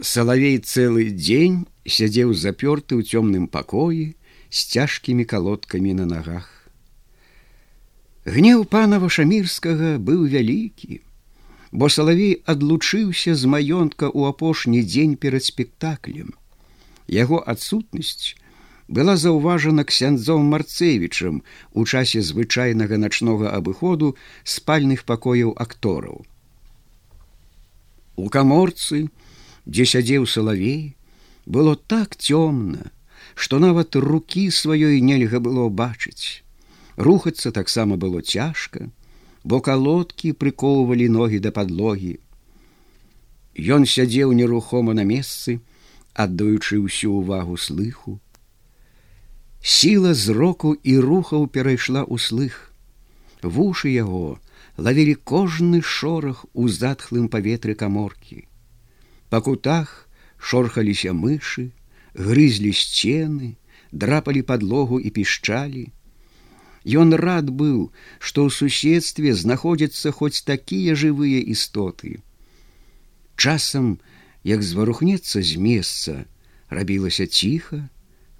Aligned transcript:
Салавей 0.00 0.56
цэлы 0.56 1.10
дзень 1.12 1.66
сядзеў 1.84 2.32
запёрты 2.32 2.96
ў 2.96 3.04
цёмным 3.04 3.44
пакоі 3.52 4.16
з 4.48 4.58
цяжкімі 4.72 5.28
калодкамі 5.28 5.92
на 5.98 6.06
нагах. 6.08 6.48
Гнеў 8.24 8.64
пана 8.64 8.96
вашамірскага 9.02 10.00
быў 10.00 10.24
вялікі, 10.24 11.04
бо 11.72 11.92
салавей 11.92 12.40
адлучыўся 12.48 13.36
з 13.36 13.44
маёнтка 13.44 14.08
ў 14.08 14.32
апошні 14.32 14.80
дзень 14.88 15.20
перад 15.20 15.44
спектаклем. 15.44 16.32
Яго 17.04 17.44
адсутнасць 17.44 18.40
была 18.88 19.20
заўважана 19.20 19.84
ксяндзом 19.84 20.48
марцевічам 20.48 21.44
у 21.76 21.84
часе 21.84 22.24
звычайнага 22.24 22.96
начнога 22.96 23.52
абыходу 23.52 24.16
спальных 24.44 25.04
пакояў 25.04 25.52
актораў. 25.60 26.24
У 28.16 28.28
каморцы, 28.32 29.12
дзе 29.66 29.84
сядзеў 29.84 30.26
салавей, 30.26 30.96
было 31.46 31.76
так 31.76 32.16
цёмна, 32.16 32.90
што 33.34 33.58
нават 33.58 33.96
рукі 33.96 34.50
сваёй 34.50 35.00
нельга 35.00 35.40
было 35.40 35.68
бачыць. 35.68 36.42
Рухацца 36.96 37.52
таксама 37.52 37.96
было 37.96 38.22
цяжка, 38.22 38.90
бо 39.44 39.60
калодкі 39.60 40.32
прыкоўвалі 40.32 41.08
ногі 41.08 41.38
да 41.40 41.50
падлогі. 41.50 42.18
Ён 43.56 43.86
сядзеў 43.86 44.32
нерухома 44.32 44.94
на 44.94 45.04
месцы, 45.04 45.60
аддаючы 46.14 46.80
ўсю 46.84 47.20
ўвагу 47.20 47.56
слыху, 47.56 48.20
Сіла 49.62 50.14
зроку 50.14 50.72
і 50.72 50.96
рухаў 51.04 51.46
перайшла 51.46 52.00
ў 52.08 52.16
слых. 52.16 52.72
Вушы 53.44 53.92
яго 53.92 54.40
лавілі 54.80 55.14
кожны 55.20 55.82
шорах 55.84 56.46
у 56.54 56.68
затхлым 56.68 57.28
паветры 57.28 57.76
каморкі. 57.76 58.48
Па 59.30 59.40
кутах 59.46 60.10
шорхаліся 60.36 61.14
мышы, 61.14 61.70
грызлі 62.14 62.72
сцены, 62.74 63.54
драпалі 63.92 64.42
падлогу 64.42 64.98
і 64.98 65.10
пішчалі. 65.14 65.86
Ён 66.84 67.14
рад 67.14 67.50
быў, 67.50 67.92
што 68.18 68.46
ў 68.46 68.50
суседстве 68.50 69.34
знаходзяцца 69.36 70.10
хоць 70.10 70.42
такія 70.42 70.96
жывыя 70.98 71.40
істоты. 71.54 72.18
Часам, 73.36 73.98
як 74.44 74.62
зварухнецца 74.66 75.42
з 75.44 75.56
месца, 75.56 76.24
рабілася 76.68 77.26
ціха, 77.26 77.86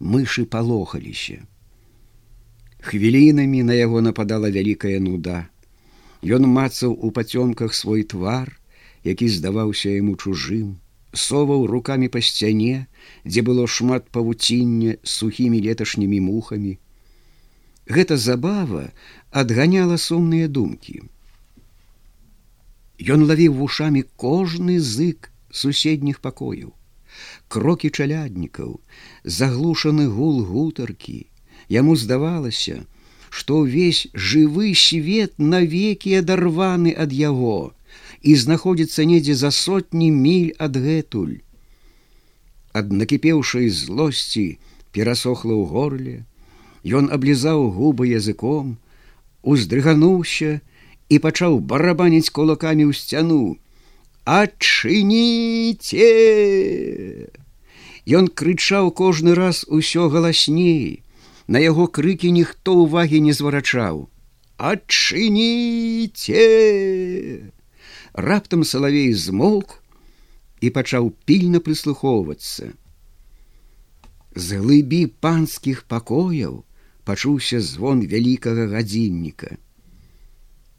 мышы 0.00 0.44
палохаліся. 0.44 1.44
Хвілінамі 2.80 3.62
на 3.62 3.76
яго 3.76 4.00
нападала 4.00 4.48
вялікая 4.50 4.98
нуда. 4.98 5.44
Ён 6.24 6.48
мацаў 6.48 6.96
у 6.96 7.12
пацёмках 7.12 7.76
свой 7.76 8.02
твар, 8.08 8.59
які 9.04 9.28
здаваўся 9.28 9.90
яму 9.94 10.16
чужым, 10.16 10.78
соваў 11.12 11.66
руками 11.66 12.08
па 12.08 12.20
сцяне, 12.20 12.86
дзе 13.24 13.42
было 13.42 13.66
шмат 13.66 14.10
павуціння 14.10 14.96
сухімі 15.02 15.60
леташнімі 15.68 16.20
мухамі. 16.20 16.78
Гэта 17.86 18.16
забава 18.16 18.90
адганяла 19.30 19.96
сумныя 19.98 20.48
думкі. 20.48 21.00
Ён 23.00 23.24
лавіў 23.30 23.56
вушамі 23.62 24.04
кожны 24.16 24.76
зык 24.78 25.32
суседніх 25.50 26.20
пакояў 26.20 26.76
крокі 27.48 27.90
чаляднікаў, 27.90 28.78
заглушаны 29.24 30.06
гул 30.08 30.44
гутаркі. 30.44 31.26
Яму 31.68 31.96
здавалася, 31.96 32.84
што 33.30 33.62
ўвесь 33.62 34.06
жывы 34.14 34.74
свет 34.74 35.38
навекі 35.38 36.14
адарваны 36.20 36.94
ад 37.04 37.14
яго 37.14 37.72
і 38.22 38.36
знаходзіцца 38.36 39.04
недзе 39.04 39.34
за 39.34 39.50
сотні 39.50 40.10
міль 40.10 40.56
адгэтуль. 40.58 41.40
Ад 42.72 42.92
накіпеўшай 42.92 43.68
злосці 43.68 44.58
перасохла 44.92 45.54
ў 45.54 45.64
горле, 45.66 46.16
Ён 46.84 47.12
аблізаў 47.12 47.70
губы 47.76 48.08
языком, 48.08 48.78
уздрыгануўся 49.42 50.60
і 51.12 51.18
пачаў 51.20 51.60
барабаніць 51.60 52.32
кулакамі 52.32 52.88
ў 52.88 52.96
сцяну, 52.96 53.60
адчыніце! 54.24 56.08
Ён 58.08 58.32
крычаў 58.32 58.90
кожны 58.96 59.36
раз 59.36 59.68
усё 59.68 60.08
галасней. 60.08 61.04
На 61.46 61.60
яго 61.60 61.86
крыкі 61.86 62.32
ніхто 62.32 62.88
ўвагі 62.88 63.20
не 63.20 63.36
зварачаў. 63.36 64.08
Адчыніце 64.56 66.48
раптам 68.12 68.64
салавей 68.64 69.12
змоўк 69.14 69.78
і 70.60 70.70
пачаў 70.76 71.10
пільна 71.24 71.62
прыслухоўвацца 71.64 72.70
з 74.34 74.60
глыбі 74.60 75.02
панскіх 75.24 75.82
пакояў 75.90 76.62
пачуўся 77.04 77.60
звон 77.64 78.06
вялікага 78.06 78.70
гадзінніка 78.74 79.56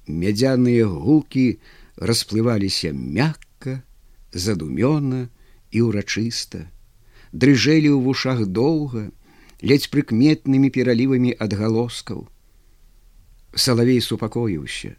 мядзяныя 0.08 0.88
гукі 0.88 1.46
расплываліся 2.02 2.91
мякка, 2.94 3.84
задумёна 4.34 5.30
і 5.72 5.80
ўрачыста, 5.88 6.68
дрыжэлі 7.31 7.94
ў 7.94 8.00
вушах 8.02 8.46
доўга, 8.47 9.12
ледзь 9.62 9.90
прыкметнымі 9.94 10.74
пералівамі 10.74 11.36
адгалоскаў. 11.38 12.28
Салавей 13.53 14.02
супакоіўся. 14.02 14.96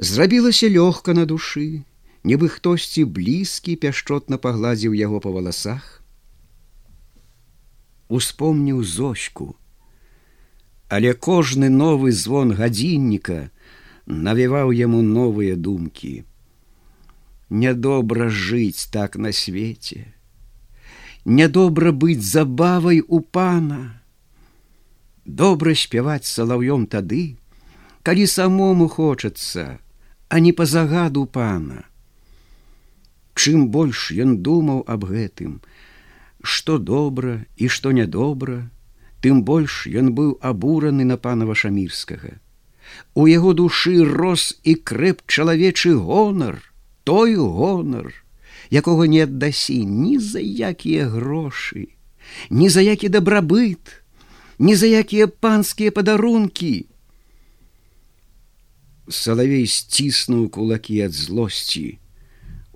Зрабілася 0.00 0.64
лёгка 0.72 1.12
на 1.12 1.26
душы, 1.28 1.84
нібы 2.24 2.48
хтосьці 2.48 3.02
блізкі 3.04 3.76
пяшчотна 3.76 4.38
пагладзіў 4.40 4.94
яго 4.96 5.18
па 5.20 5.28
валасах. 5.28 6.00
Успомніў 8.08 8.80
зочку, 8.80 9.56
але 10.88 11.12
кожны 11.12 11.68
новы 11.68 12.12
звон 12.16 12.54
гадзінніка, 12.56 13.52
навіваў 14.06 14.72
яму 14.72 15.02
новыя 15.04 15.58
думкі. 15.68 16.24
Нядобра 17.50 18.30
жыць 18.32 18.88
так 18.88 19.20
на 19.20 19.34
свеце. 19.36 20.16
Нядобра 21.28 21.92
быць 21.92 22.24
забавай 22.24 23.04
у 23.04 23.20
пана. 23.20 24.00
Добра 25.26 25.76
спяваць 25.76 26.24
салаўём 26.24 26.88
тады, 26.88 27.36
калі 28.02 28.24
самому 28.26 28.88
хочацца, 28.88 29.76
а 30.30 30.40
не 30.40 30.52
па 30.56 30.66
загаду 30.72 31.26
пана. 31.26 31.84
Чым 33.34 33.68
больш 33.74 34.10
ён 34.24 34.36
думаў 34.46 34.84
аб 34.86 35.08
гэтым, 35.10 35.58
што 36.42 36.78
добра 36.78 37.40
і 37.56 37.68
што 37.68 37.92
нядобра, 37.92 38.60
тым 39.20 39.42
больш 39.44 39.84
ён 40.02 40.14
быў 40.16 40.38
абураны 40.52 41.04
на 41.04 41.18
пана 41.26 41.50
вашамірскага 41.50 42.38
у 43.14 43.26
яго 43.26 43.52
душы 43.54 44.02
рос 44.04 44.54
і 44.64 44.74
крэп 44.74 45.22
чалавечы 45.26 45.94
гонар, 45.94 46.60
той 47.04 47.36
гонар, 47.36 48.12
якога 48.70 49.06
не 49.06 49.24
аддасі 49.26 49.84
ні 49.86 50.18
за 50.18 50.40
якія 50.40 51.08
грошы, 51.10 51.90
ні 52.50 52.68
за 52.68 52.80
які 52.80 53.08
дабрабыт, 53.08 54.02
ні 54.58 54.76
за 54.76 54.86
якія 54.86 55.26
панскія 55.26 55.90
падарункі. 55.90 56.86
Салавей 59.10 59.66
сціснуў 59.66 60.48
кулакі 60.54 61.00
ад 61.06 61.12
злосці, 61.12 61.98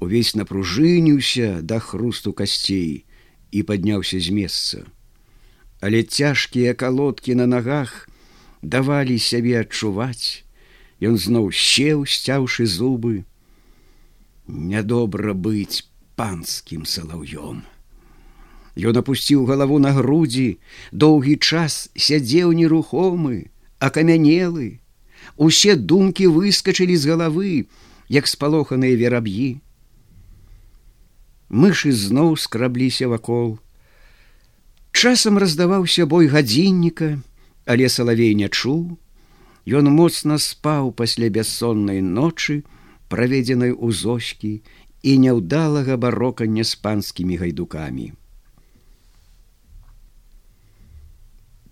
увесь 0.02 0.34
напружыніўся 0.34 1.62
да 1.62 1.78
хрусту 1.78 2.34
касцей 2.34 3.06
і 3.54 3.62
падняўся 3.62 4.18
з 4.18 4.34
месца. 4.34 4.82
Але 5.80 6.02
цяжкія 6.02 6.74
калодкі 6.74 7.38
на 7.38 7.46
нагах, 7.46 8.08
давалі 8.62 9.18
сябе 9.18 9.60
адчуваць, 9.62 10.44
Ён 11.04 11.18
зноў 11.18 11.50
сеў, 11.52 12.06
сцяўшы 12.06 12.66
зубы. 12.66 13.24
Нядобра 14.46 15.34
быць 15.34 15.84
панскім 16.16 16.84
салаўём. 16.86 17.64
Ён 18.74 18.94
апусціў 18.98 19.44
галаву 19.46 19.78
на 19.78 19.92
грудзі, 19.92 20.58
доўгі 20.92 21.36
час 21.36 21.90
сядзеў 21.96 22.52
нерухомы, 22.52 23.50
акамянелы. 23.78 24.80
Усе 25.36 25.76
думкі 25.76 26.26
выскачылі 26.30 26.96
з 26.96 27.04
галавы, 27.10 27.66
як 28.08 28.26
спалоханыя 28.30 28.96
вераб'і. 28.96 29.60
Мышы 31.50 31.92
зноў 31.92 32.36
скрабліся 32.38 33.08
вакол. 33.08 33.58
Часам 34.92 35.38
раздаваўся 35.38 36.06
бой 36.06 36.28
гадзінніка, 36.28 37.18
але 37.66 37.88
салавей 37.88 38.34
не 38.34 38.48
чуў, 38.48 38.98
Ён 39.64 39.88
моцна 39.88 40.36
спаў 40.36 40.92
пасля 40.92 41.30
бяссоннай 41.32 42.04
ночы, 42.04 42.64
праведзенай 43.08 43.72
у 43.72 43.92
зочкі 43.92 44.60
і 45.02 45.12
няўдалага 45.24 45.96
барокання 45.96 46.64
з 46.64 46.74
панскімі 46.76 47.40
гайдукамі. 47.40 48.12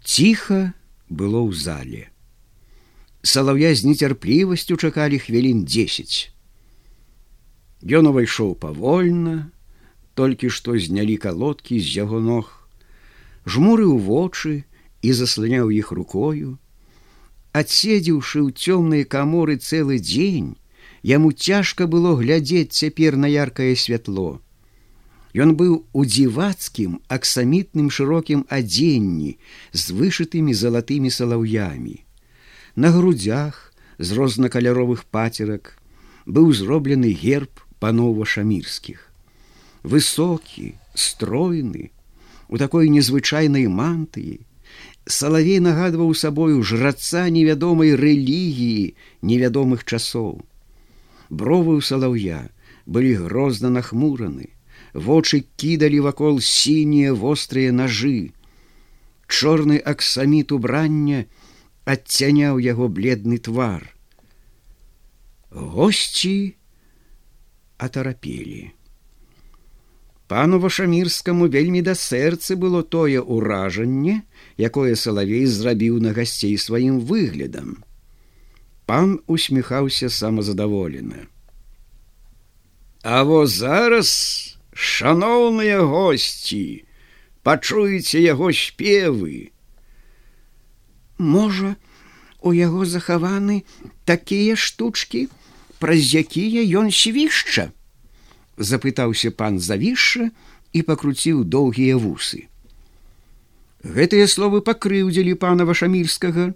Ціха 0.00 0.72
было 1.12 1.44
ў 1.44 1.52
зале. 1.52 2.12
Салаўя 3.22 3.70
з 3.74 3.86
нецярплівасцю 3.86 4.76
чакалі 4.76 5.19
хвілін 5.22 5.62
10. 5.62 6.34
Ён 7.86 8.10
увайшоў 8.10 8.58
павольна, 8.58 9.50
толькі 10.19 10.50
што 10.50 10.74
знялі 10.74 11.14
калодкі 11.22 11.78
з 11.78 12.02
яго 12.02 12.19
ног, 12.19 12.50
жмурыў 13.46 13.94
вочы 14.02 14.66
і 15.06 15.14
засланяў 15.14 15.70
іх 15.70 15.94
рукою. 15.94 16.58
Адседзеўшы 17.54 18.42
ў 18.42 18.50
цёмнай 18.58 19.06
каморы 19.06 19.54
цэлы 19.54 20.02
дзень, 20.02 20.58
яму 21.06 21.30
цяжка 21.30 21.86
было 21.86 22.18
глядзець 22.18 22.75
цяпер 22.75 23.14
на 23.14 23.30
яркае 23.30 23.78
святло. 23.78 24.42
Ён 25.30 25.54
быў 25.54 25.86
у 25.94 26.02
дзівацкім 26.04 26.98
аксамітным 27.06 27.86
шырокім 27.86 28.48
адзенні 28.50 29.38
з 29.70 29.82
вышытымі 29.94 30.58
залатымі 30.58 31.06
салаўямі. 31.06 32.02
На 32.76 32.90
грудзях 32.90 33.72
з 33.98 34.12
рознакаляровых 34.12 35.04
пацерак 35.04 35.76
быў 36.26 36.52
зроблены 36.52 37.12
герб 37.12 37.64
панова 37.78 38.24
шамірскіх 38.24 39.12
высокі, 39.82 40.74
стройны, 40.94 41.90
у 42.48 42.58
такой 42.58 42.88
незвычайнай 42.88 43.66
мантыі, 43.66 44.40
Салавей 45.04 45.58
нагадваў 45.58 46.14
сабою 46.14 46.62
жраца 46.62 47.26
невядомай 47.26 47.96
рэлігіі 47.98 48.94
невядомых 49.26 49.82
часоў. 49.82 50.46
Бровы 51.26 51.75
ў 51.75 51.82
салаўя 51.82 52.46
былі 52.86 53.26
грозна 53.26 53.66
нахмураны, 53.75 54.54
вочы 54.94 55.42
кідалі 55.58 56.06
вакол 56.06 56.38
сінія 56.38 57.18
вострыя 57.18 57.75
нажы. 57.75 58.30
Чорны 59.26 59.82
аксаміт 59.82 60.54
убрання 60.54 61.26
адцяняў 61.84 62.58
яго 62.58 62.88
бледны 62.88 63.38
твар. 63.38 63.88
Госці 65.50 66.56
атарапелі 67.79 68.73
пану 70.32 70.58
вашамірскаму 70.62 71.46
вельмі 71.52 71.82
да 71.84 71.93
сэрцы 71.93 72.56
было 72.56 72.81
тое 72.81 73.20
ўражанне 73.20 74.23
якое 74.56 74.94
салавей 74.96 75.44
зрабіў 75.44 76.00
на 76.00 76.14
гасцей 76.17 76.56
сваім 76.56 77.02
выглядам. 77.05 77.85
Пан 78.88 79.20
усміхаўся 79.28 80.08
самазадаволены 80.08 81.28
а 83.02 83.25
во 83.25 83.46
зараз 83.46 84.08
шаноўныя 84.73 85.82
госці 85.82 86.87
пачуеце 87.43 88.23
яго 88.23 88.55
спевы 88.55 89.50
можа 91.22 91.76
у 92.42 92.52
яго 92.52 92.84
захаваны 92.84 93.62
такія 94.04 94.56
штучки 94.56 95.28
праз 95.78 96.10
якія 96.10 96.66
ён 96.82 96.90
свішча? 96.90 97.70
Запытаўся 98.58 99.30
пан 99.30 99.62
завішша 99.62 100.28
і 100.72 100.82
пакруціў 100.82 101.44
доўгія 101.46 101.96
вусы. 101.96 102.50
Гэтыя 103.82 104.26
словы 104.26 104.60
пакрыўдзілі 104.66 105.38
пана 105.38 105.64
вашамірскага, 105.64 106.52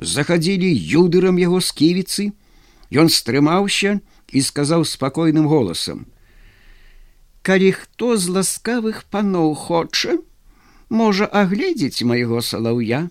захадзілі 0.00 0.72
юдырам 0.72 1.38
яго 1.40 1.60
сківіцы, 1.60 2.32
Ён 2.94 3.10
стрымаўся 3.10 3.98
і 4.30 4.42
сказаў 4.42 4.84
спакойным 4.86 5.46
голасам: 5.50 6.06
«Калі 7.42 7.72
хто 7.72 8.16
з 8.16 8.30
ласкавых 8.30 9.04
паноў 9.10 9.54
хоча, 9.54 10.18
можа 10.88 11.26
агледзець 11.26 12.02
майго 12.06 12.42
салаўя, 12.42 13.10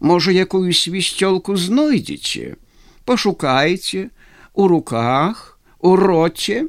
можа 0.00 0.32
якую 0.32 0.72
свісцёлку 0.72 1.56
знойдзеце, 1.56 2.56
пашукайце 3.04 4.10
у 4.54 4.68
руках, 4.68 5.58
у 5.80 5.96
роце, 5.96 6.68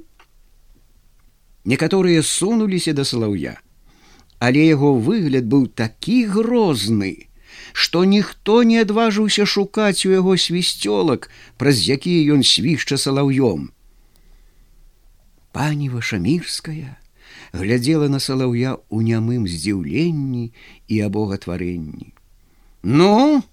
некаторыя 1.66 2.24
сунуліся 2.24 2.94
да 2.94 3.04
салаўя 3.04 3.58
але 4.40 4.66
яго 4.66 4.94
выгляд 4.94 5.50
быў 5.50 5.66
такі 5.68 6.26
грозны 6.34 7.28
што 7.74 8.04
ніхто 8.10 8.64
не 8.70 8.78
адважыўся 8.82 9.46
шукаць 9.46 10.06
у 10.06 10.14
яго 10.14 10.38
свісцёлак 10.44 11.30
праз 11.62 11.82
якія 11.86 12.34
ён 12.34 12.42
свішча 12.42 12.98
салаўём. 12.98 13.70
Пані 15.54 15.90
вашамірская 15.94 16.98
глядзела 17.54 18.10
на 18.14 18.20
салаўя 18.22 18.78
ў 18.90 18.98
нямым 19.10 19.46
здзіўленні 19.50 20.46
і 20.88 20.96
абогатварэнні 21.06 22.17
ну 22.88 23.44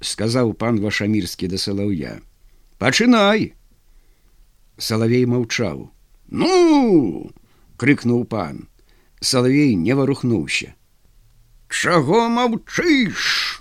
сказаў 0.00 0.56
пан 0.56 0.80
вашамірскі 0.80 1.52
да 1.52 1.60
салаўя 1.60 2.18
пачынай. 2.80 3.52
Салавей 4.80 5.26
маўчаў. 5.28 5.90
Ну 6.32 7.30
крыкнуў 7.76 8.24
пан. 8.24 8.66
Салавей 9.20 9.74
не 9.76 9.92
варухнуўся. 9.92 10.72
Чаго 11.68 12.28
маўчыш? 12.32 13.60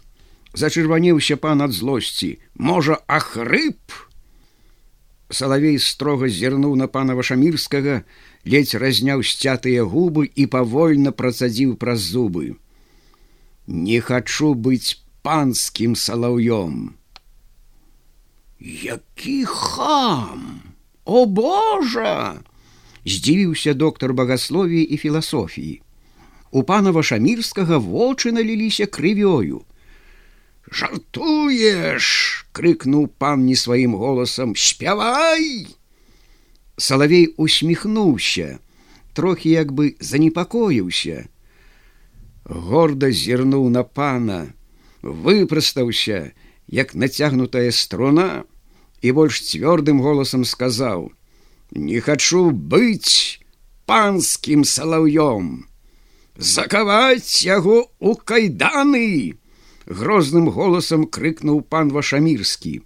Зачырванеўся 0.56 1.36
пан 1.36 1.68
ад 1.68 1.76
злосці. 1.76 2.40
Можа 2.56 2.98
ахрып? 3.08 4.00
Салавей 5.30 5.78
строга 5.78 6.31
зірнуў 6.31 6.80
на 6.80 6.88
пана 6.88 7.20
вашамірскага 7.20 8.02
ледзь 8.48 8.80
разняў 8.80 9.28
сцятыя 9.28 9.84
губы 9.84 10.26
і 10.26 10.48
павольна 10.56 11.12
працадзіў 11.12 11.76
праз 11.84 12.08
зубы 12.16 12.56
не 13.69 14.01
хачу 14.01 14.54
быць 14.57 14.98
панскім 15.21 15.94
салаўём 15.94 16.98
які 18.60 19.45
хам 19.45 20.62
о 21.06 21.25
божа 21.25 22.42
здзівіўся 23.06 23.74
доктор 23.74 24.13
багасловіі 24.13 24.83
і 24.83 24.98
філасофіі. 24.98 25.81
У 26.51 26.63
пана 26.63 26.92
вашамірскага 26.92 27.77
вочы 27.77 28.31
наліліся 28.31 28.86
крывёю. 28.86 29.63
Жартуеш!— 30.71 32.45
крыкнуў 32.54 33.07
пан 33.07 33.45
не 33.45 33.56
сваім 33.56 33.95
голасам, 33.95 34.56
спявай! 34.56 35.68
Салавей 36.77 37.33
усміхнуўся, 37.38 38.60
трохі 39.13 39.50
як 39.50 39.71
бы 39.71 39.95
занепакоіўся. 40.00 41.25
Горда 42.46 43.12
зірнуў 43.12 43.70
на 43.70 43.84
пана, 43.84 44.54
выпрастаўся, 45.02 46.32
як 46.68 46.96
нацягнутая 46.96 47.72
струна, 47.72 48.44
і 49.02 49.12
больш 49.12 49.42
цвёрдым 49.42 50.02
голасам 50.02 50.46
сказаў: 50.46 51.12
«не 51.72 52.00
хочу 52.00 52.52
быць 52.52 53.40
панскім 53.86 54.64
салаўём 54.64 55.69
закаваць 56.40 57.44
яго 57.44 57.92
у 58.00 58.16
кайданы! 58.16 59.36
Грозным 59.86 60.50
голасам 60.50 61.06
крыкнуў 61.06 61.62
пан 61.62 61.90
вашамірскі. 61.90 62.81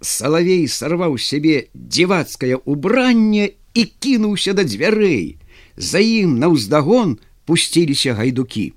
Салавей 0.00 0.68
сарваў 0.68 1.16
сябе 1.18 1.68
дзівацкае 1.74 2.60
убранне 2.64 3.50
і 3.74 3.84
кінуўся 4.04 4.52
да 4.52 4.64
дзвярэй. 4.64 5.40
За 5.76 5.98
ім 5.98 6.38
наўздагон 6.38 7.18
пусціліся 7.49 8.13
гайдукі 8.13 8.73